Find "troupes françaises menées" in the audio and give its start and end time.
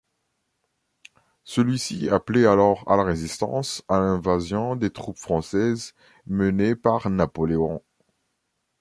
4.89-6.75